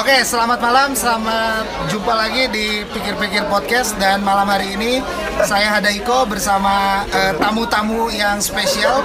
Oke, 0.00 0.24
selamat 0.24 0.64
malam, 0.64 0.96
selamat 0.96 1.92
jumpa 1.92 2.16
lagi 2.16 2.48
di 2.48 2.80
Pikir-Pikir 2.88 3.44
Podcast 3.52 3.92
dan 4.00 4.24
malam 4.24 4.48
hari 4.48 4.72
ini 4.72 5.04
saya 5.44 5.76
Hadaiko 5.76 6.24
bersama 6.24 7.04
eh, 7.12 7.36
tamu-tamu 7.36 8.08
yang 8.08 8.40
spesial. 8.40 9.04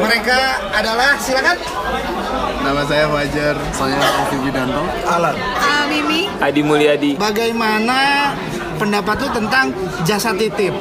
Mereka 0.00 0.38
adalah 0.72 1.20
silakan. 1.20 1.60
Nama 2.64 2.82
saya 2.88 3.04
Fajar, 3.12 3.56
saya 3.76 4.00
Ovi 4.24 4.36
Widanto. 4.40 4.88
Alan. 5.04 5.36
Ah, 5.36 5.84
Mimi. 5.84 6.32
Adi 6.40 6.62
Mulyadi. 6.64 7.12
Bagaimana 7.20 8.32
pendapat 8.80 9.20
lu 9.20 9.28
tentang 9.36 9.68
jasa 10.08 10.32
titip? 10.32 10.72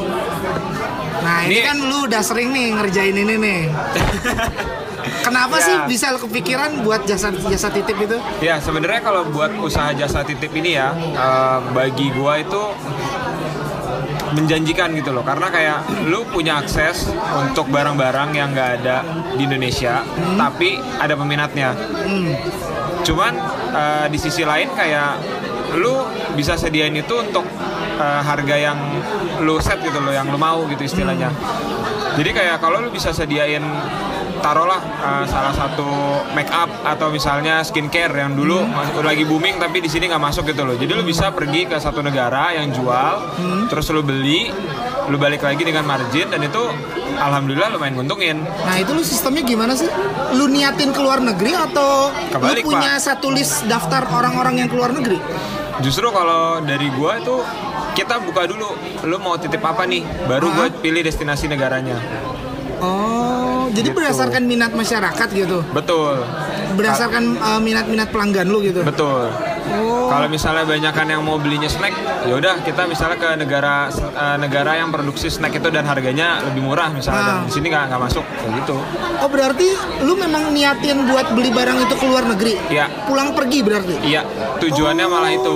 Nah, 1.19 1.43
ini 1.43 1.59
Ini- 1.59 1.65
kan 1.67 1.77
lu 1.83 2.07
udah 2.07 2.23
sering 2.23 2.55
nih 2.55 2.71
ngerjain 2.71 3.19
ini 3.19 3.35
nih. 3.35 3.61
Kenapa 5.19 5.55
Ya. 5.55 5.63
sih 5.63 5.75
bisa 5.87 6.07
kepikiran 6.15 6.81
buat 6.81 7.03
jasa 7.03 7.29
jasa 7.45 7.67
titip 7.69 7.97
itu? 7.97 8.17
Ya 8.39 8.57
sebenarnya 8.57 9.01
kalau 9.01 9.27
buat 9.27 9.51
usaha 9.57 9.91
jasa 9.91 10.21
titip 10.21 10.51
ini 10.51 10.75
ya 10.75 10.91
eh, 10.95 11.57
bagi 11.71 12.11
gua 12.11 12.37
itu 12.37 12.61
menjanjikan 14.29 14.93
gitu 14.93 15.09
loh. 15.09 15.23
Karena 15.23 15.49
kayak 15.49 15.77
lu 16.05 16.21
punya 16.25 16.61
akses 16.61 17.09
untuk 17.33 17.67
barang-barang 17.67 18.29
yang 18.31 18.53
nggak 18.53 18.69
ada 18.81 18.97
di 19.33 19.43
Indonesia 19.43 20.05
tapi 20.35 20.77
ada 20.95 21.13
peminatnya. 21.13 21.73
Cuman 23.01 23.33
eh, 23.71 24.05
di 24.07 24.17
sisi 24.17 24.43
lain 24.43 24.69
kayak 24.71 25.11
lu 25.77 26.01
bisa 26.33 26.57
sediain 26.57 26.93
itu 26.93 27.13
untuk 27.15 27.45
eh, 27.97 28.21
harga 28.21 28.55
yang 28.55 28.77
lu 29.41 29.57
set 29.57 29.81
gitu 29.81 29.97
loh 29.97 30.13
yang 30.13 30.29
lu 30.29 30.37
mau 30.37 30.65
gitu 30.67 30.83
istilahnya. 30.83 31.29
Jadi 32.13 32.29
kayak 32.31 32.59
kalau 32.59 32.83
lu 32.83 32.89
bisa 32.89 33.09
sediain 33.09 33.63
taruhlah 34.39 34.81
eh, 34.81 35.25
salah 35.27 35.53
satu 35.53 35.87
make 36.33 36.51
up 36.51 36.71
atau 36.83 37.11
misalnya 37.11 37.61
skincare 37.61 38.11
yang 38.15 38.33
dulu 38.33 38.63
masih 38.65 39.03
lagi 39.03 39.23
booming 39.27 39.59
tapi 39.59 39.83
di 39.83 39.89
sini 39.91 40.07
nggak 40.09 40.23
masuk 40.23 40.49
gitu 40.49 40.63
loh. 40.65 40.75
Jadi 40.75 40.91
lu 40.95 41.03
bisa 41.03 41.31
pergi 41.31 41.67
ke 41.67 41.77
satu 41.77 41.99
negara 42.01 42.55
yang 42.55 42.71
jual 42.73 43.37
terus 43.69 43.91
lu 43.91 44.01
beli 44.01 44.49
lu 45.09 45.17
balik 45.17 45.41
lagi 45.41 45.65
dengan 45.65 45.83
margin 45.89 46.29
dan 46.29 46.41
itu 46.45 46.63
alhamdulillah 47.17 47.73
lumayan 47.75 47.93
nguntungin. 47.97 48.37
Nah 48.45 48.75
itu 48.77 48.93
lu 48.93 49.03
sistemnya 49.03 49.41
gimana 49.43 49.73
sih? 49.73 49.89
Lu 50.37 50.45
niatin 50.45 50.93
ke 50.93 51.01
luar 51.01 51.19
negeri 51.19 51.57
atau 51.57 52.13
Kebalik, 52.29 52.63
lu 52.63 52.73
punya 52.73 53.01
satu 53.01 53.33
list 53.33 53.65
daftar 53.65 54.05
orang-orang 54.07 54.63
yang 54.65 54.69
keluar 54.69 54.93
negeri? 54.93 55.17
Justru 55.81 56.07
kalau 56.13 56.61
dari 56.63 56.87
gua 56.93 57.17
itu 57.17 57.41
kita 57.97 58.21
buka 58.23 58.47
dulu, 58.47 58.75
lu 59.07 59.17
mau 59.19 59.35
titip 59.35 59.63
apa 59.65 59.83
nih, 59.89 60.05
baru 60.27 60.47
gua 60.53 60.67
pilih 60.71 61.01
destinasi 61.03 61.49
negaranya. 61.49 61.97
Oh, 62.79 63.28
jadi 63.69 63.85
Gitu. 63.85 63.95
berdasarkan 63.95 64.41
minat 64.43 64.71
masyarakat 64.71 65.27
gitu. 65.31 65.61
Betul, 65.69 66.21
Berdasarkan 66.69 67.23
uh, 67.35 67.57
minat-minat 67.57 68.09
pelanggan 68.09 68.45
lu 68.45 68.61
gitu. 68.61 68.81
betul. 68.81 69.29
Oh. 69.69 70.09
Kalau 70.09 70.25
misalnya 70.25 70.65
banyak 70.65 70.89
kan 70.89 71.05
yang 71.05 71.21
mau 71.21 71.37
belinya 71.37 71.67
snack, 71.67 71.93
ya 72.25 72.33
udah 72.33 72.57
kita 72.59 72.83
misalnya 72.83 73.15
ke 73.15 73.29
negara 73.37 73.85
eh, 73.93 74.37
negara 74.39 74.73
yang 74.75 74.89
produksi 74.89 75.29
snack 75.29 75.53
itu 75.53 75.69
dan 75.69 75.85
harganya 75.85 76.41
lebih 76.41 76.65
murah 76.65 76.89
misalnya 76.89 77.21
dan 77.23 77.35
Ah. 77.35 77.45
di 77.45 77.51
sini 77.51 77.69
nggak 77.69 77.83
nggak 77.87 78.01
masuk 78.01 78.25
kayak 78.35 78.53
gitu. 78.57 78.75
Oh, 79.19 79.29
berarti 79.29 79.69
lu 80.01 80.17
memang 80.17 80.49
niatin 80.49 81.05
buat 81.05 81.29
beli 81.29 81.49
barang 81.49 81.77
itu 81.79 81.93
ke 81.93 82.05
luar 82.07 82.25
negeri? 82.25 82.57
Iya. 82.67 82.89
Pulang 83.05 83.37
pergi 83.37 83.59
berarti? 83.61 83.95
Iya, 84.01 84.25
tujuannya 84.57 85.05
malah 85.05 85.31
itu. 85.31 85.55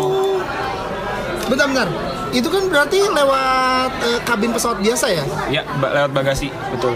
Bentar, 1.43 1.65
bentar. 1.67 1.89
Itu 2.29 2.49
kan 2.49 2.65
berarti 2.65 2.97
lewat 3.03 3.91
uh, 3.99 4.19
kabin 4.23 4.49
pesawat 4.49 4.77
biasa 4.79 5.05
ya? 5.07 5.23
Iya, 5.51 5.61
ba- 5.77 5.91
lewat 5.91 6.11
bagasi, 6.11 6.49
betul. 6.69 6.93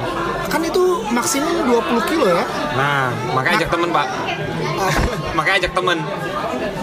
Kan 0.47 0.61
itu 0.61 0.81
maksimum 1.09 1.53
20 1.65 2.09
kilo 2.09 2.25
ya? 2.27 2.43
Nah, 2.73 3.09
makanya 3.31 3.63
ajak 3.63 3.69
temen 3.69 3.89
pak. 3.89 4.07
makanya 5.37 5.55
ajak 5.61 5.73
temen. 5.73 5.97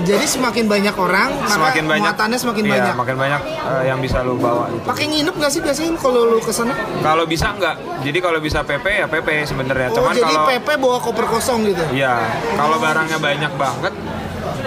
Jadi 0.05 0.27
semakin 0.27 0.69
banyak 0.69 0.94
orang, 0.94 1.33
Semakin 1.47 1.84
banyak. 1.86 2.03
muatannya 2.05 2.36
semakin 2.36 2.62
Iya, 2.62 2.72
banyak. 2.77 2.95
makin 2.95 3.17
banyak 3.17 3.41
eh, 3.41 3.83
yang 3.89 3.98
bisa 4.02 4.20
lu 4.20 4.36
bawa. 4.36 4.68
Gitu. 4.68 4.85
Pakai 4.85 5.05
nginep 5.08 5.35
nggak 5.35 5.51
sih 5.51 5.61
biasanya 5.62 5.92
kalau 5.96 6.29
lu 6.29 6.39
ke 6.39 6.52
sana? 6.52 6.74
Kalau 7.01 7.24
bisa 7.24 7.55
enggak. 7.55 7.77
Jadi 8.02 8.18
kalau 8.20 8.39
bisa 8.39 8.61
PP 8.61 8.85
ya 8.85 9.07
PP 9.07 9.29
sebenarnya. 9.46 9.89
Oh, 9.90 10.02
Cuman 10.02 10.12
jadi 10.12 10.35
kalau 10.35 10.48
PP 10.51 10.68
bawa 10.77 10.98
koper 11.01 11.27
kosong 11.27 11.64
gitu? 11.64 11.85
Iya, 11.91 12.20
kalau 12.52 12.77
barangnya 12.77 13.17
banyak 13.17 13.52
banget 13.55 13.92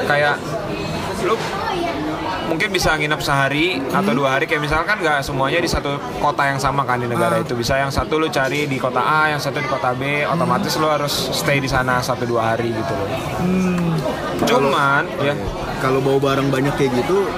kayak 0.08 0.36
lu 1.22 1.36
mungkin 2.48 2.72
bisa 2.72 2.96
nginep 2.96 3.20
sehari 3.20 3.80
atau 3.92 4.12
dua 4.12 4.40
hari. 4.40 4.48
Kayak 4.48 4.64
misalkan 4.66 4.98
nggak 5.00 5.20
semuanya 5.22 5.60
di 5.60 5.70
satu 5.70 6.00
kota 6.18 6.48
yang 6.48 6.58
sama 6.58 6.88
kan 6.88 6.98
di 6.98 7.08
negara 7.08 7.38
Ah. 7.38 7.44
itu. 7.44 7.54
Bisa 7.54 7.78
yang 7.78 7.92
satu 7.92 8.18
lu 8.18 8.28
cari 8.28 8.66
di 8.66 8.80
kota 8.80 9.00
A 9.00 9.30
yang 9.30 9.40
satu 9.40 9.60
di 9.60 9.68
kota 9.68 9.92
B. 9.94 10.24
Otomatis 10.24 10.74
lu 10.80 10.88
harus 10.88 11.12
stay 11.32 11.60
di 11.60 11.68
sana 11.68 12.00
satu 12.00 12.24
dua 12.24 12.56
hari 12.56 12.72
gitu 12.72 12.94
loh. 12.94 13.10
Cuman 14.44 15.04
ya. 15.22 15.36
Kalau 15.78 16.02
bawa 16.02 16.18
barang 16.34 16.50
banyak 16.50 16.74
kayak 16.74 16.90
gitu, 16.98 17.30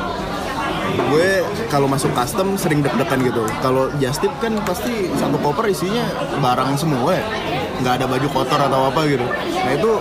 gue 1.12 1.30
kalau 1.68 1.92
masuk 1.92 2.08
custom 2.16 2.56
sering 2.56 2.80
deg-degan 2.80 3.20
gitu. 3.20 3.44
Kalau 3.60 3.92
just 4.00 4.24
tip 4.24 4.32
kan 4.40 4.56
pasti 4.64 5.12
satu 5.20 5.36
koper 5.44 5.68
isinya 5.68 6.08
barang 6.40 6.80
semua 6.80 7.20
ya. 7.20 7.24
Nggak 7.84 7.94
ada 8.00 8.06
baju 8.08 8.28
kotor 8.32 8.60
atau 8.64 8.88
apa 8.88 9.02
gitu. 9.12 9.28
Nah 9.60 9.72
itu 9.76 9.92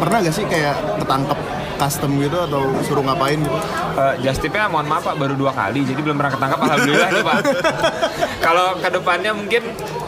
pernah 0.00 0.16
gak 0.24 0.32
sih 0.32 0.48
kayak 0.48 0.74
ketangkep 0.96 1.38
custom 1.76 2.10
gitu 2.22 2.38
atau 2.38 2.70
suruh 2.86 3.04
ngapain 3.04 3.38
gitu? 3.38 3.58
Eh, 3.94 4.14
just 4.22 4.40
tipnya 4.42 4.66
mohon 4.66 4.86
maaf 4.86 5.06
pak 5.06 5.16
baru 5.18 5.34
dua 5.34 5.52
kali 5.54 5.86
jadi 5.86 6.00
belum 6.00 6.16
pernah 6.18 6.32
ketangkap 6.34 6.60
alhamdulillah 6.60 7.08
nih 7.10 7.24
pak. 7.24 7.38
Kalau 8.46 8.66
ke 8.78 8.88
depannya 8.92 9.32
mungkin 9.32 9.62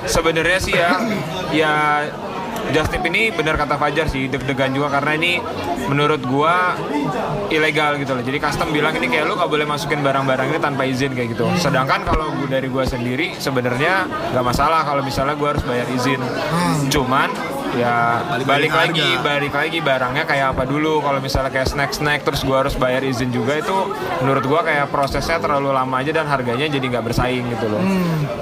sebenarnya 0.07 0.59
sih 0.63 0.75
ya 0.75 0.91
ya 1.51 1.75
just 2.75 2.91
tip 2.91 3.03
ini 3.07 3.31
benar 3.31 3.55
kata 3.55 3.79
Fajar 3.79 4.11
sih 4.11 4.27
deg-degan 4.27 4.75
juga 4.75 4.99
karena 4.99 5.15
ini 5.15 5.39
menurut 5.87 6.23
gua 6.27 6.75
ilegal 7.53 7.99
gitu 8.03 8.17
loh. 8.17 8.25
Jadi 8.27 8.39
custom 8.43 8.75
bilang 8.75 8.95
ini 8.99 9.07
kayak 9.07 9.31
lu 9.31 9.39
nggak 9.39 9.51
boleh 9.51 9.67
masukin 9.69 10.03
barang-barang 10.03 10.51
ini 10.51 10.59
tanpa 10.59 10.83
izin 10.89 11.15
kayak 11.15 11.37
gitu. 11.37 11.47
Sedangkan 11.59 12.03
kalau 12.03 12.35
gua 12.35 12.49
dari 12.51 12.67
gua 12.67 12.83
sendiri 12.83 13.39
sebenarnya 13.39 14.11
nggak 14.35 14.45
masalah 14.45 14.83
kalau 14.83 15.03
misalnya 15.07 15.39
gua 15.39 15.55
harus 15.55 15.65
bayar 15.67 15.87
izin. 15.95 16.19
Cuman 16.91 17.31
ya 17.77 18.25
Balik 18.27 18.47
balik, 18.49 18.71
lagi 18.73 19.05
harga. 19.05 19.23
balik 19.23 19.53
lagi 19.53 19.79
barangnya 19.79 20.25
kayak 20.25 20.47
apa 20.57 20.65
dulu? 20.65 20.99
Kalau 21.01 21.21
misalnya 21.21 21.53
kayak 21.53 21.69
snack 21.69 21.93
snack 21.93 22.21
terus 22.25 22.41
gua 22.43 22.65
harus 22.65 22.75
bayar 22.75 23.05
izin 23.05 23.31
juga 23.31 23.61
itu 23.61 23.77
menurut 24.25 24.45
gua 24.45 24.61
kayak 24.65 24.89
prosesnya 24.89 25.37
terlalu 25.37 25.71
lama 25.71 25.95
aja 26.01 26.11
dan 26.11 26.27
harganya 26.27 26.67
jadi 26.67 26.83
nggak 26.83 27.05
bersaing 27.05 27.45
gitu 27.53 27.69
loh. 27.69 27.83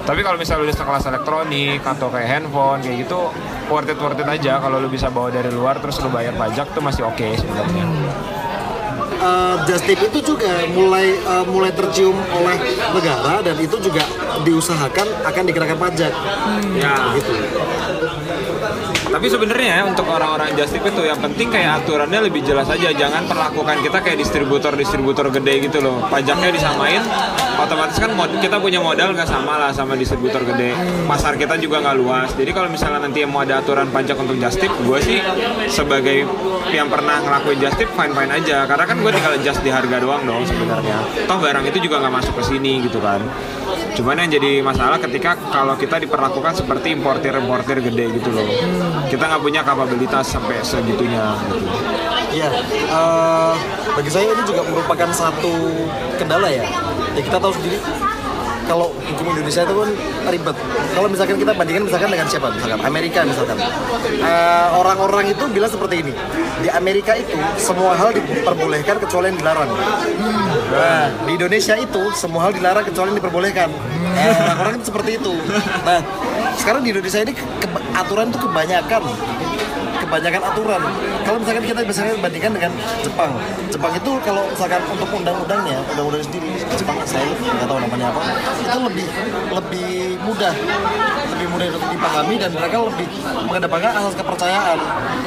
Tapi 0.03 0.23
kalau 0.23 0.39
misalnya 0.39 0.65
udah 0.65 0.75
sekelas 0.75 1.03
elektronik 1.05 1.83
atau 1.83 2.07
kayak 2.07 2.27
handphone 2.27 2.79
kayak 2.79 3.03
gitu 3.03 3.29
worth 3.67 3.91
it 3.91 3.99
worth 3.99 4.17
it 4.17 4.27
aja. 4.27 4.57
Kalau 4.57 4.79
lu 4.79 4.87
bisa 4.87 5.11
bawa 5.11 5.27
dari 5.29 5.51
luar 5.51 5.77
terus 5.77 5.99
lu 5.99 6.07
bayar 6.07 6.33
pajak 6.33 6.71
tuh 6.71 6.79
masih 6.79 7.03
oke 7.03 7.27
sebenarnya. 7.35 7.85
Uh, 9.15 9.57
just 9.65 9.87
tip 9.89 9.97
itu 9.97 10.21
juga 10.21 10.45
mulai 10.69 11.17
uh, 11.25 11.41
mulai 11.49 11.73
tercium 11.73 12.13
oleh 12.29 12.61
negara 12.93 13.41
dan 13.41 13.57
itu 13.57 13.73
juga 13.81 14.05
diusahakan 14.45 15.07
akan 15.25 15.43
dikenakan 15.49 15.77
pajak. 15.81 16.13
ya. 16.77 16.93
Gitu. 17.17 17.33
Tapi 19.15 19.31
sebenarnya 19.31 19.79
ya 19.79 19.81
untuk 19.87 20.11
orang-orang 20.11 20.51
just 20.59 20.75
tip 20.75 20.83
itu 20.83 21.07
yang 21.07 21.15
penting 21.15 21.47
kayak 21.47 21.79
aturannya 21.79 22.27
lebih 22.27 22.43
jelas 22.43 22.67
aja. 22.67 22.91
Jangan 22.91 23.23
perlakukan 23.31 23.79
kita 23.79 24.03
kayak 24.03 24.19
distributor-distributor 24.19 25.31
gede 25.31 25.71
gitu 25.71 25.79
loh. 25.79 26.03
Pajaknya 26.11 26.51
disamain, 26.51 26.99
otomatis 27.55 27.95
kan 27.95 28.11
kita 28.43 28.59
punya 28.59 28.83
modal 28.83 29.15
nggak 29.15 29.23
sama 29.23 29.55
lah 29.55 29.71
sama 29.71 29.95
distributor 29.95 30.43
gede. 30.43 30.75
Pasar 31.07 31.39
kita 31.39 31.55
juga 31.55 31.79
nggak 31.79 31.95
luas. 31.95 32.35
Jadi 32.35 32.51
kalau 32.51 32.67
misalnya 32.67 33.07
nanti 33.07 33.23
mau 33.23 33.47
ada 33.47 33.63
aturan 33.63 33.87
pajak 33.87 34.19
untuk 34.19 34.35
just 34.35 34.59
tip, 34.59 34.75
gue 34.83 34.99
sih 34.99 35.23
sebagai 35.71 36.27
yang 36.75 36.91
pernah 36.91 37.23
ngelakuin 37.23 37.63
just 37.63 37.79
tip 37.79 37.87
fine-fine 37.95 38.35
aja. 38.35 38.67
Karena 38.67 38.83
kan 38.83 38.99
gue 38.99 39.11
tinggal 39.15 39.39
adjust 39.39 39.63
di 39.63 39.71
harga 39.71 39.95
doang 39.95 40.27
dong 40.27 40.43
sebenarnya. 40.43 41.23
Toh 41.23 41.39
barang 41.39 41.63
itu 41.71 41.87
juga 41.87 42.03
nggak 42.03 42.13
masuk 42.19 42.35
ke 42.35 42.51
sini 42.51 42.83
gitu 42.83 42.99
kan. 42.99 43.23
Cuman 43.95 44.19
yang 44.19 44.27
jadi 44.27 44.59
masalah 44.59 44.99
ketika 44.99 45.39
kalau 45.55 45.79
kita 45.79 46.03
diperlakukan 46.03 46.59
seperti 46.59 46.91
importir-importir 46.99 47.79
gede 47.79 48.19
gitu 48.19 48.27
loh. 48.35 48.43
Kita 49.05 49.23
nggak 49.29 49.41
punya 49.41 49.61
kapabilitas 49.61 50.25
sampai 50.27 50.59
segitunya 50.65 51.37
gitu. 51.47 51.67
Iya. 52.35 52.49
uh, 52.91 53.55
bagi 53.95 54.11
saya 54.11 54.27
ini 54.27 54.43
juga 54.43 54.67
merupakan 54.67 55.09
satu 55.15 55.53
kendala 56.19 56.51
ya. 56.51 56.67
Ya 57.15 57.21
kita 57.23 57.39
tahu 57.39 57.55
sendiri 57.55 57.79
kalau 58.65 58.89
hukum 58.91 59.25
Indonesia 59.29 59.61
itu 59.61 59.73
kan 59.77 59.89
ribet. 60.33 60.57
Kalau 60.97 61.07
misalkan 61.07 61.37
kita 61.37 61.53
bandingkan 61.53 61.83
misalkan 61.85 62.09
dengan 62.11 62.27
siapa? 62.27 62.47
Misalkan 62.49 62.79
Amerika 62.81 63.19
misalkan. 63.23 63.57
Eh, 64.09 64.67
orang-orang 64.73 65.31
itu 65.31 65.43
bilang 65.53 65.71
seperti 65.71 65.95
ini. 66.01 66.13
Di 66.65 66.69
Amerika 66.73 67.13
itu 67.13 67.37
semua 67.61 67.93
hal 67.93 68.09
diperbolehkan 68.11 68.97
kecuali 68.97 69.31
yang 69.31 69.37
dilarang. 69.37 69.69
Nah, 70.73 71.05
di 71.29 71.31
Indonesia 71.37 71.75
itu 71.77 72.01
semua 72.17 72.49
hal 72.49 72.51
dilarang 72.57 72.83
kecuali 72.83 73.13
yang 73.13 73.19
diperbolehkan. 73.21 73.69
Eh, 74.17 74.33
Orang-orang 74.49 74.73
itu 74.81 74.85
seperti 74.89 75.11
itu. 75.21 75.33
Nah, 75.85 75.99
sekarang 76.57 76.81
di 76.81 76.89
Indonesia 76.95 77.19
ini 77.21 77.33
aturan 77.95 78.31
itu 78.31 78.39
kebanyakan. 78.39 79.03
Kebanyakan 79.95 80.41
aturan. 80.53 80.81
Kalau 81.25 81.37
misalkan 81.41 81.63
kita 81.65 81.79
misalnya 81.81 82.13
bandingkan 82.21 82.51
dengan 82.53 82.71
Jepang, 83.01 83.31
Jepang 83.73 83.93
itu 83.97 84.11
kalau 84.21 84.43
misalkan 84.53 84.81
untuk 84.91 85.09
undang-undangnya, 85.09 85.81
undang-undang 85.95 86.21
sendiri, 86.21 86.61
Jepang 86.77 86.97
saya 87.09 87.25
nggak 87.25 87.65
tahu 87.65 87.79
namanya 87.81 88.13
apa, 88.13 88.21
itu 88.61 88.77
lebih 88.85 89.07
lebih 89.49 89.93
mudah, 90.21 90.53
lebih 91.33 91.47
mudah 91.49 91.65
untuk 91.73 91.89
dipahami 91.89 92.35
dan 92.37 92.51
mereka 92.53 92.75
lebih 92.85 93.07
mengedepankan 93.49 93.91
asas 93.97 94.13
kepercayaan. 94.13 94.77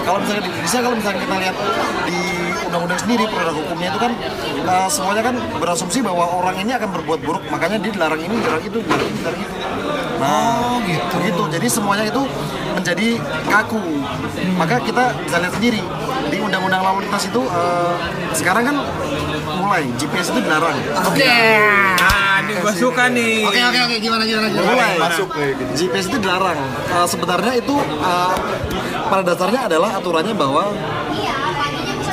Kalau 0.07 0.19
misalnya 0.23 0.43
di 0.47 0.51
Indonesia, 0.55 0.79
kalau 0.79 0.95
misalnya 0.95 1.21
kita 1.27 1.35
lihat 1.43 1.57
di 2.07 2.21
undang-undang 2.69 3.01
sendiri 3.01 3.25
produk 3.33 3.55
hukumnya 3.57 3.89
itu 3.91 3.99
kan 3.99 4.13
uh, 4.69 4.89
semuanya 4.93 5.23
kan 5.25 5.35
berasumsi 5.59 5.99
bahwa 6.05 6.25
orang 6.29 6.55
ini 6.61 6.77
akan 6.77 6.89
berbuat 7.01 7.21
buruk. 7.25 7.43
Makanya 7.51 7.81
dia 7.83 7.93
dilarang 7.97 8.21
ini 8.21 8.35
dilarang 8.39 8.63
itu 8.63 8.79
dilarang 8.85 9.41
itu 9.43 9.57
nah 10.19 10.83
gitu. 10.83 11.15
gitu 11.23 11.43
jadi 11.55 11.67
semuanya 11.71 12.05
itu 12.11 12.23
menjadi 12.79 13.09
kaku. 13.51 13.83
Maka 14.55 14.79
kita 14.83 15.05
bisa 15.27 15.37
lihat 15.43 15.55
sendiri. 15.59 15.83
Di 16.29 16.39
undang-undang 16.39 16.83
lalu 16.85 17.09
lintas 17.09 17.27
itu 17.27 17.43
uh, 17.43 17.95
sekarang 18.33 18.65
kan 18.71 18.77
mulai. 19.59 19.85
GPS 19.99 20.31
itu 20.31 20.41
dilarang. 20.47 20.79
Oke. 21.11 21.35
Ah, 21.99 22.39
ini 22.47 22.53
gua 22.63 22.73
suka 22.73 23.11
nih. 23.11 23.45
Oke 23.45 23.61
oke 23.61 23.79
oke. 23.91 23.97
Gimana 23.99 24.23
gimana 24.25 24.47
gimana. 24.49 24.69
mulai. 24.71 24.95
Masuk 24.97 25.29
gitu. 25.35 25.63
GPS 25.75 26.07
itu 26.15 26.19
dilarang. 26.23 26.59
Uh, 26.95 27.07
sebenarnya 27.11 27.53
itu 27.59 27.75
uh, 28.01 28.33
pada 29.11 29.23
dasarnya 29.27 29.61
adalah 29.67 29.91
aturannya 29.99 30.35
bahwa 30.39 30.71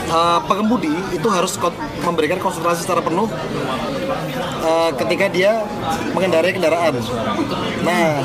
uh, 0.09 0.39
pengemudi 0.49 0.91
itu 1.13 1.27
harus 1.29 1.55
kon- 1.61 1.77
memberikan 2.01 2.41
konsultasi 2.41 2.87
secara 2.87 3.03
penuh 3.05 3.29
uh, 4.61 4.91
ketika 4.97 5.25
dia 5.29 5.63
mengendarai 6.11 6.51
kendaraan. 6.55 6.97
Nah, 7.83 8.23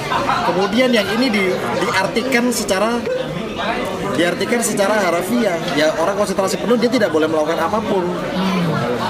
kemudian 0.50 0.90
yang 0.94 1.06
ini 1.18 1.26
di, 1.28 1.44
diartikan 1.84 2.48
secara 2.52 3.00
diartikan 4.16 4.60
secara 4.60 5.00
harafiah. 5.08 5.56
Ya 5.76 5.92
orang 5.96 6.16
konsentrasi 6.16 6.60
penuh 6.60 6.76
dia 6.76 6.90
tidak 6.92 7.12
boleh 7.12 7.28
melakukan 7.28 7.60
apa 7.60 7.78
pun 7.80 8.04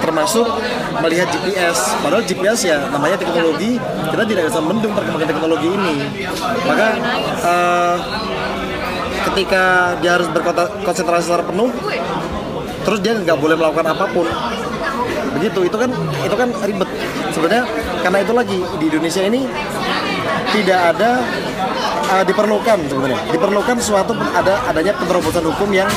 termasuk 0.01 0.47
melihat 1.03 1.29
GPS. 1.31 1.99
Padahal 2.03 2.25
GPS 2.25 2.59
ya 2.67 2.79
namanya 2.91 3.17
teknologi, 3.19 3.79
kita 4.11 4.25
tidak 4.27 4.45
bisa 4.51 4.61
mendung 4.63 4.93
perkembangan 4.95 5.29
teknologi 5.29 5.69
ini. 5.71 5.97
Maka 6.67 6.87
eh, 7.43 7.97
ketika 9.31 9.95
dia 10.01 10.19
harus 10.19 10.29
berkonsentrasi 10.33 11.25
secara 11.27 11.45
penuh, 11.47 11.71
terus 12.87 12.99
dia 13.03 13.13
nggak 13.19 13.39
boleh 13.39 13.55
melakukan 13.59 13.87
apa 13.93 14.05
pun. 14.11 14.27
Begitu, 15.41 15.61
itu 15.73 15.77
kan 15.81 15.91
itu 16.21 16.37
kan 16.37 16.49
ribet. 16.61 16.91
Sebenarnya 17.33 17.65
karena 18.05 18.19
itu 18.21 18.33
lagi 18.37 18.59
di 18.77 18.85
Indonesia 18.93 19.23
ini 19.25 19.41
tidak 20.51 20.81
ada 20.97 21.11
eh, 22.11 22.25
diperlukan 22.27 22.79
sebenarnya 22.91 23.21
diperlukan 23.31 23.77
suatu 23.79 24.13
ada 24.35 24.59
adanya 24.67 24.93
penerobosan 24.99 25.47
hukum 25.47 25.71
yang 25.71 25.91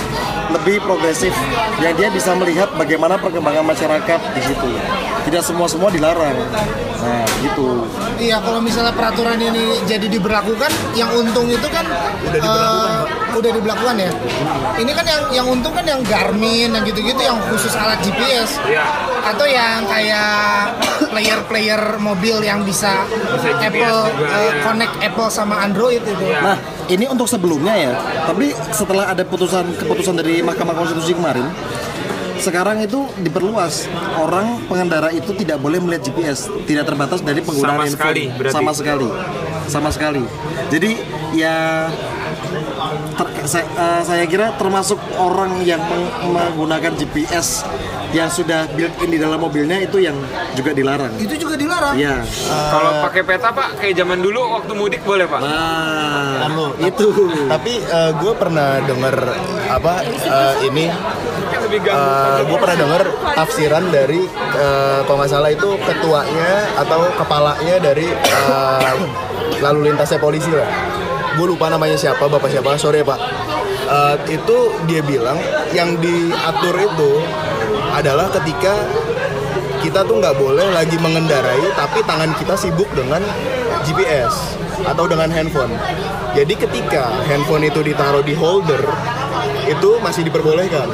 lebih 0.51 0.83
progresif 0.83 1.31
yang 1.79 1.93
dia 1.95 2.09
bisa 2.11 2.35
melihat 2.35 2.67
bagaimana 2.75 3.15
perkembangan 3.15 3.63
masyarakat 3.63 4.19
di 4.35 4.41
situ 4.43 4.69
tidak 5.29 5.43
semua 5.45 5.67
semua 5.71 5.89
dilarang 5.93 6.35
nah 7.03 7.23
gitu 7.43 7.87
Iya 8.23 8.39
kalau 8.39 8.63
misalnya 8.63 8.95
peraturan 8.95 9.35
ini 9.35 9.83
jadi 9.83 10.07
diberlakukan, 10.07 10.69
yang 10.95 11.11
untung 11.11 11.49
itu 11.51 11.67
kan 11.67 11.83
udah 12.23 12.39
diberlakukan, 12.39 12.97
udah 13.35 13.51
diberlakukan 13.51 13.95
ya. 13.99 14.11
Ini 14.79 14.91
kan 14.95 15.05
yang 15.05 15.21
yang 15.33 15.47
untung 15.49 15.73
kan 15.75 15.83
yang 15.83 15.99
Garmin, 16.07 16.71
yang 16.71 16.83
gitu-gitu, 16.87 17.19
yang 17.19 17.35
khusus 17.51 17.73
alat 17.75 17.99
GPS. 18.05 18.63
Iya. 18.63 18.85
Atau 19.27 19.43
yang 19.49 19.83
kayak 19.91 20.77
player-player 21.11 21.99
mobil 21.99 22.37
yang 22.45 22.61
bisa, 22.63 23.03
Bisa 23.09 23.49
Apple 23.59 24.01
juga, 24.13 24.29
ya. 24.29 24.61
connect 24.63 24.95
Apple 25.03 25.29
sama 25.33 25.67
Android 25.67 25.99
itu. 25.99 26.23
Iya. 26.23 26.39
nah 26.39 26.57
ini 26.85 27.05
untuk 27.05 27.25
sebelumnya 27.25 27.73
ya 27.73 27.93
tapi 28.25 28.51
setelah 28.69 29.07
ada 29.07 29.23
putusan 29.23 29.75
keputusan 29.75 30.15
dari 30.15 30.39
Mahkamah 30.39 30.75
Konstitusi 30.75 31.13
kemarin 31.13 31.47
sekarang 32.33 32.83
itu 32.83 33.07
diperluas. 33.17 33.87
Orang 34.19 34.67
pengendara 34.67 35.07
itu 35.09 35.31
tidak 35.31 35.63
boleh 35.63 35.79
melihat 35.79 36.03
GPS 36.03 36.51
tidak 36.67 36.83
terbatas 36.85 37.23
dari 37.23 37.39
Sama 37.39 37.47
penggunaan 37.47 37.79
handphone. 37.79 37.95
sekali, 37.95 38.23
berarti. 38.35 38.51
sama 38.53 38.71
sekali. 38.73 39.07
Sama 39.63 39.89
sekali. 39.89 40.23
Jadi 40.67 40.91
ya 41.31 41.87
ter- 43.15 43.47
saya, 43.47 43.63
eh, 43.65 44.01
saya 44.03 44.25
kira 44.25 44.51
termasuk 44.53 44.99
orang 45.15 45.63
yang 45.63 45.79
meng- 45.79 46.11
menggunakan 46.27 46.91
GPS 46.95 47.63
yang 48.13 48.29
sudah 48.29 48.69
built-in 48.69 49.09
di 49.09 49.17
dalam 49.17 49.37
mobilnya 49.37 49.81
itu 49.81 49.97
yang 49.97 50.13
juga 50.53 50.69
dilarang 50.71 51.09
Itu 51.17 51.33
juga 51.35 51.57
dilarang. 51.57 51.97
ya 51.97 52.21
Kalau 52.45 53.01
pakai 53.03 53.21
peta 53.21 53.49
pak, 53.49 53.75
kayak 53.75 53.97
zaman 53.97 54.21
dulu 54.21 54.39
waktu 54.53 54.71
mudik 54.71 55.01
boleh 55.01 55.25
pak? 55.25 55.41
nah 55.41 56.45
Anu, 56.45 56.77
itu 56.77 57.09
Tapi 57.49 57.81
gue 58.13 58.33
pernah 58.33 58.77
denger 58.79 59.15
apa 59.65 59.93
eh, 60.05 60.53
ini 60.63 60.85
ganggu. 61.73 62.45
gue 62.45 62.57
pernah 62.57 62.77
denger 62.77 63.03
tafsiran 63.33 63.83
dari 63.89 64.21
eh, 64.53 64.99
kalau 65.03 65.17
nggak 65.17 65.31
salah 65.31 65.49
itu 65.49 65.69
ketuanya 65.79 66.51
atau 66.77 67.09
kepalanya 67.15 67.75
dari 67.81 68.07
eh, 68.13 68.93
lalu 69.59 69.89
lintasnya 69.89 70.19
polisi 70.19 70.51
lah. 70.51 70.67
Gue 71.33 71.49
lupa 71.49 71.65
namanya 71.65 71.97
siapa, 71.97 72.29
bapak 72.29 72.45
siapa, 72.47 72.77
sorry 72.77 73.01
ya 73.01 73.07
pak. 73.07 73.19
Eh, 73.83 74.15
itu 74.31 74.57
dia 74.85 75.01
bilang 75.01 75.37
yang 75.71 75.97
diatur 75.97 76.75
itu 76.77 77.11
adalah 77.93 78.27
ketika 78.33 78.73
kita 79.85 80.01
tuh 80.07 80.17
nggak 80.17 80.35
boleh 80.39 80.67
lagi 80.73 80.95
mengendarai 80.97 81.61
tapi 81.75 81.99
tangan 82.07 82.31
kita 82.39 82.55
sibuk 82.55 82.87
dengan 82.95 83.21
GPS 83.83 84.57
atau 84.87 85.05
dengan 85.05 85.29
handphone. 85.29 85.75
Jadi 86.33 86.55
ketika 86.55 87.13
handphone 87.29 87.67
itu 87.67 87.83
ditaruh 87.85 88.23
di 88.25 88.33
holder 88.33 88.81
itu 89.69 89.89
masih 90.01 90.25
diperbolehkan. 90.25 90.87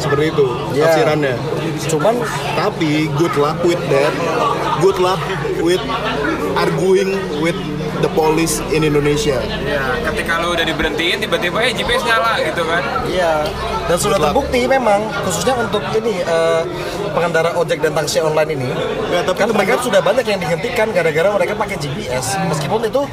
Seperti 0.00 0.34
itu 0.34 0.46
Ya. 0.74 0.90
tafsirannya. 0.90 1.36
cuman 1.86 2.14
Tapi 2.58 3.06
good 3.16 3.34
luck 3.38 3.58
with 3.62 3.80
that. 3.92 4.12
Good 4.82 4.98
luck 4.98 5.20
with 5.62 5.82
arguing 6.58 7.14
with 7.38 7.56
the 8.02 8.10
police 8.18 8.58
in 8.74 8.82
Indonesia. 8.82 9.38
Ya, 9.62 9.96
ketika 10.10 10.42
lo 10.42 10.52
udah 10.52 10.66
diberhentiin, 10.66 11.22
tiba-tiba 11.22 11.62
eh 11.62 11.72
GPS 11.72 12.02
nyala 12.02 12.42
gitu 12.42 12.62
kan? 12.66 12.82
Iya, 13.06 13.46
dan 13.86 13.96
sudah 13.96 14.18
terbukti 14.18 14.66
memang 14.66 15.06
khususnya 15.22 15.54
untuk 15.56 15.80
ini 15.94 16.20
eh, 16.20 16.62
pengendara 17.14 17.54
ojek 17.54 17.78
dan 17.78 17.94
taksi 17.94 18.18
online 18.20 18.58
ini, 18.58 18.70
Ya, 19.12 19.20
tapi 19.20 19.44
kan 19.44 19.52
mereka 19.52 19.76
sudah 19.84 20.00
banyak 20.00 20.24
yang 20.24 20.40
dihentikan 20.40 20.88
gara-gara 20.88 21.28
mereka 21.36 21.52
pakai 21.52 21.76
GPS, 21.76 22.32
meskipun 22.48 22.80
itu 22.88 23.04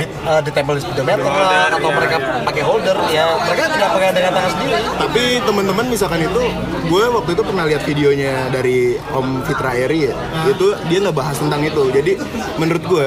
di, 0.00 0.04
eh, 0.08 0.40
ditempel 0.48 0.80
di 0.80 0.82
speedometer 0.82 1.28
lah, 1.28 1.68
atau 1.68 1.92
ya, 1.92 1.96
mereka 2.00 2.16
ya. 2.16 2.40
pakai 2.40 2.62
holder, 2.64 2.96
ya 3.12 3.24
mereka 3.44 3.62
tidak 3.68 3.88
pakai 3.92 4.08
dengan 4.16 4.32
tangan 4.32 4.50
sendiri. 4.56 4.74
Tapi 4.96 5.22
teman-teman 5.44 5.84
misalkan 5.92 6.20
itu, 6.24 6.42
gue 6.88 7.04
waktu 7.12 7.30
itu 7.36 7.42
pernah 7.44 7.64
lihat 7.68 7.82
videonya 7.84 8.34
dari 8.48 8.96
Om 9.12 9.44
Fitra 9.44 9.76
Eri 9.76 10.08
ya. 10.08 10.14
Itu 10.48 10.72
dia 10.88 10.98
ngebahas 11.04 11.36
tentang 11.36 11.60
itu. 11.60 11.82
Jadi 11.92 12.12
menurut 12.56 12.84
gue, 12.88 13.06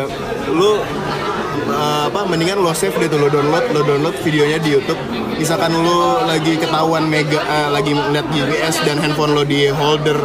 lu 0.54 0.78
uh, 1.68 2.12
apa 2.12 2.28
mendingan 2.28 2.60
lo 2.62 2.72
save 2.76 2.96
deh 3.00 3.08
tuh 3.10 3.20
lo 3.20 3.28
download 3.32 3.66
lo 3.72 3.82
download 3.84 4.16
videonya 4.22 4.58
di 4.60 4.76
YouTube. 4.76 5.00
Misalkan 5.36 5.76
lo 5.76 6.24
lagi 6.24 6.56
ketahuan 6.56 7.12
mega 7.12 7.44
eh, 7.44 7.70
lagi 7.70 7.92
melihat 7.92 8.24
GPS 8.32 8.80
dan 8.88 9.04
handphone 9.04 9.36
lo 9.36 9.44
di 9.44 9.68
holder 9.68 10.16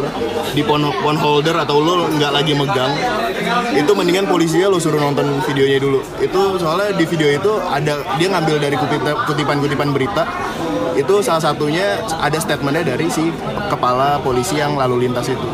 di 0.55 0.63
phone, 0.63 0.87
phone 1.03 1.19
holder 1.19 1.55
atau 1.59 1.83
lo 1.83 2.07
nggak 2.07 2.31
lagi 2.31 2.55
megang 2.55 2.95
itu 3.75 3.91
mendingan 3.91 4.27
polisinya 4.27 4.71
lo 4.71 4.79
suruh 4.79 4.99
nonton 4.99 5.43
videonya 5.47 5.79
dulu. 5.81 5.99
Itu 6.23 6.55
soalnya 6.59 6.95
di 6.95 7.05
video 7.07 7.27
itu 7.27 7.51
ada 7.59 7.99
dia 8.15 8.27
ngambil 8.31 8.55
dari 8.59 8.75
kutipan- 8.79 9.19
kutipan-kutipan 9.27 9.89
berita. 9.91 10.23
Itu 10.95 11.23
salah 11.23 11.43
satunya 11.43 12.03
ada 12.19 12.37
statementnya 12.39 12.95
dari 12.95 13.07
si 13.07 13.31
kepala 13.71 14.19
polisi 14.19 14.59
yang 14.59 14.75
lalu 14.75 15.07
lintas 15.07 15.31
itu 15.31 15.47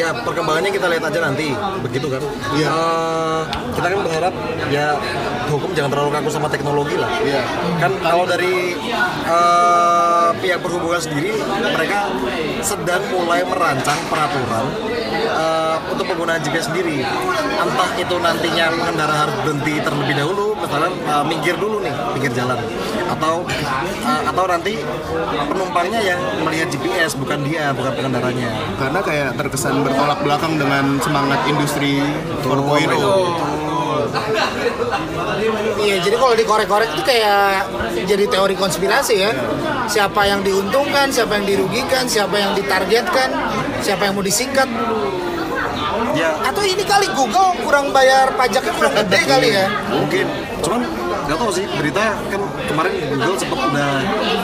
Ya 0.00 0.16
perkembangannya 0.16 0.72
kita 0.72 0.88
lihat 0.88 1.04
aja 1.12 1.20
nanti, 1.20 1.52
begitu 1.84 2.08
kan? 2.08 2.24
Iya. 2.56 2.72
Eh, 2.72 3.40
kita 3.76 3.86
kan 3.92 4.00
berharap 4.00 4.34
ya 4.72 4.96
hukum 5.52 5.76
jangan 5.76 5.92
terlalu 5.92 6.10
kaku 6.16 6.28
sama 6.32 6.48
teknologi 6.48 6.96
lah. 6.96 7.10
Iya. 7.20 7.42
Kan 7.76 7.92
kalau 8.00 8.24
dari 8.24 8.80
eh, 9.28 10.28
pihak 10.40 10.64
perhubungan 10.64 11.04
sendiri, 11.04 11.36
mereka 11.76 12.08
sedang 12.64 13.04
mulai 13.12 13.44
merancang 13.44 14.00
peraturan 14.08 14.64
eh, 15.20 15.76
untuk 15.92 16.08
penggunaan 16.08 16.40
GPS 16.48 16.72
sendiri. 16.72 17.04
Entah 17.60 17.90
itu 18.00 18.16
nantinya 18.16 18.72
pengendara 18.72 19.28
harus 19.28 19.36
berhenti 19.44 19.84
terlebih 19.84 20.16
dahulu, 20.16 20.49
misalnya 20.60 20.90
eh, 20.92 21.24
minggir 21.26 21.56
dulu 21.56 21.80
nih, 21.82 21.94
pinggir 22.16 22.32
jalan, 22.36 22.58
atau 23.08 23.44
eh, 23.48 24.20
atau 24.28 24.44
nanti 24.46 24.72
penumpangnya 25.48 26.00
yang 26.04 26.20
melihat 26.44 26.68
GPS 26.70 27.16
bukan 27.16 27.42
dia, 27.44 27.72
bukan 27.74 27.92
pengendaranya. 27.96 28.50
karena 28.76 29.00
kayak 29.04 29.30
terkesan 29.36 29.82
bertolak 29.84 30.20
belakang 30.24 30.56
dengan 30.56 31.00
semangat 31.02 31.40
industri 31.48 32.00
4.0 32.44 33.60
Iya, 35.80 35.96
jadi 36.02 36.16
kalau 36.18 36.34
dikorek-korek 36.36 36.90
itu 36.92 37.02
kayak 37.06 37.66
jadi 38.04 38.24
teori 38.28 38.54
konspirasi 38.58 39.14
ya. 39.22 39.32
Siapa 39.90 40.26
yang 40.28 40.44
diuntungkan, 40.44 41.10
siapa 41.10 41.40
yang 41.40 41.46
dirugikan, 41.46 42.04
siapa 42.06 42.36
yang 42.38 42.52
ditargetkan, 42.54 43.28
siapa 43.82 44.10
yang 44.10 44.14
mau 44.18 44.24
disingkat. 44.24 44.68
Ya, 46.20 46.36
Atau 46.44 46.60
ini 46.60 46.84
kali 46.84 47.08
Google 47.10 47.56
kurang 47.58 47.90
bayar 47.90 48.28
pajaknya 48.36 48.72
kurang 48.76 48.92
gede 48.94 49.20
kali 49.32 49.48
ya. 49.50 49.64
mungkin. 49.88 50.26
Cuman 50.60 50.80
nggak 51.24 51.38
tahu 51.38 51.50
sih 51.50 51.64
berita 51.70 52.12
kan 52.26 52.40
kemarin 52.66 52.92
Google 53.08 53.36
sempat 53.38 53.58
udah 53.62 53.90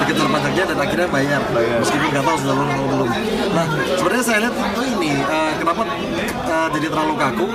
dikejar 0.00 0.28
pajaknya 0.30 0.64
dan 0.64 0.78
akhirnya 0.78 1.08
bayar, 1.10 1.40
meskipun 1.76 2.08
nggak 2.08 2.24
tahu 2.24 2.36
sudah 2.40 2.54
lama 2.54 2.72
atau 2.72 2.86
belum. 2.88 3.08
Nah 3.52 3.64
sebenarnya 3.92 4.15
saya 4.26 4.38
lihat 4.42 4.54
itu 4.58 4.82
ini 4.90 5.12
eh, 5.16 5.52
kenapa 5.54 5.82
eh, 5.86 6.68
jadi 6.74 6.86
terlalu 6.90 7.14
kaku 7.14 7.46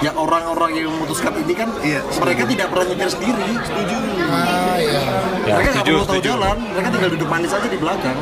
ya 0.00 0.12
orang-orang 0.12 0.70
yang 0.76 0.92
memutuskan 0.92 1.32
ini 1.34 1.54
kan 1.56 1.68
Iya, 1.80 2.04
mereka 2.14 2.42
tidak 2.44 2.66
pernah 2.68 2.84
nyetir 2.86 3.08
sendiri 3.08 3.48
setuju 3.64 3.96
Ah, 4.30 4.76
iya. 4.76 5.00
Ya, 5.42 5.54
mereka 5.56 5.70
nggak 5.72 5.86
perlu 5.88 6.04
tahu 6.04 6.20
jalan 6.22 6.56
mereka 6.70 6.88
tinggal 6.92 7.10
duduk 7.10 7.28
manis 7.28 7.50
aja 7.50 7.66
di 7.66 7.78
belakang 7.80 8.16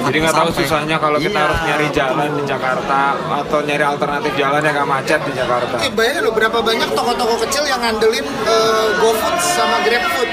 Jadi 0.00 0.16
nggak 0.20 0.36
tahu 0.36 0.48
susahnya 0.52 0.96
kalau 0.96 1.18
kita 1.18 1.32
Iya, 1.32 1.42
harus 1.42 1.60
nyari 1.64 1.86
betul. 1.88 1.98
jalan 1.98 2.30
di 2.30 2.42
Jakarta 2.44 3.00
atau 3.16 3.58
nyari 3.60 3.84
alternatif 3.86 4.32
jalan 4.36 4.60
yang 4.60 4.74
nggak 4.76 4.90
macet 4.90 5.20
di 5.24 5.32
Jakarta. 5.32 5.74
Eh, 5.80 5.90
bayangin 5.90 6.22
loh 6.22 6.32
berapa 6.32 6.58
banyak 6.60 6.88
toko-toko 6.92 7.34
kecil 7.40 7.64
yang 7.64 7.80
ngandelin 7.80 8.26
eh, 8.26 8.86
GoFood 8.96 9.36
sama 9.40 9.76
GrabFood 9.82 10.30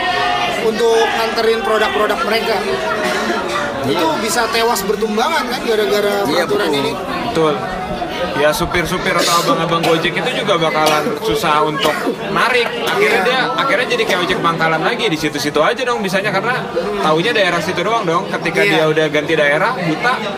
untuk 0.66 0.96
nganterin 1.16 1.60
produk-produk 1.64 2.20
mereka. 2.22 2.56
Itu 3.88 4.08
bisa 4.20 4.42
tewas 4.50 4.82
bertumbangan 4.84 5.44
kan 5.46 5.60
gara-gara 5.64 6.14
Iya, 6.24 6.44
peraturan 6.44 6.68
betul. 6.68 6.80
ini. 6.80 6.92
Betul. 7.30 7.56
Ya 8.38 8.50
supir-supir 8.50 9.14
atau 9.14 9.34
abang-abang 9.42 9.82
gojek 9.82 10.14
itu 10.14 10.30
juga 10.36 10.58
bakalan 10.58 11.06
susah 11.22 11.62
untuk 11.64 11.94
narik. 12.30 12.70
Akhirnya 12.84 13.22
dia 13.24 13.40
akhirnya 13.52 13.88
jadi 13.88 14.04
kayak 14.04 14.20
ojek 14.26 14.40
pangkalan 14.40 14.82
lagi 14.82 15.06
di 15.06 15.18
situ-situ 15.18 15.58
aja 15.58 15.82
dong 15.82 16.02
bisanya 16.02 16.30
karena 16.30 16.62
taunya 17.02 17.34
daerah 17.34 17.62
situ 17.62 17.82
doang 17.82 18.06
dong. 18.06 18.30
Ketika 18.30 18.62
Iya. 18.62 18.72
dia 18.72 18.84
udah 18.90 19.06
ganti 19.10 19.34
daerah 19.34 19.74
buta, 19.74 20.14
ya 20.18 20.32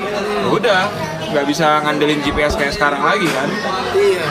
udah 0.47 0.81
nggak 1.29 1.45
bisa 1.45 1.67
ngandelin 1.83 2.19
GPS 2.19 2.55
kayak 2.55 2.73
sekarang 2.73 2.99
lagi 2.99 3.27
kan. 3.27 3.47
Iya. 3.93 4.25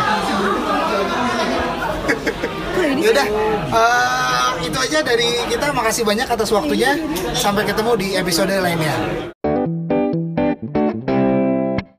Yaudah, 2.98 3.26
eh, 3.70 4.48
itu 4.66 4.78
aja 4.78 4.98
dari 5.06 5.28
kita. 5.46 5.70
Makasih 5.70 6.02
banyak 6.02 6.26
atas 6.26 6.50
waktunya. 6.50 6.98
Sampai 7.32 7.62
ketemu 7.62 7.92
di 7.94 8.08
episode 8.18 8.52
lainnya. 8.58 9.37